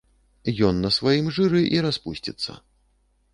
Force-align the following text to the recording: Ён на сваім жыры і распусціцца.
Ён 0.69 0.79
на 0.85 0.89
сваім 0.95 1.29
жыры 1.35 1.61
і 1.77 1.83
распусціцца. 1.87 2.57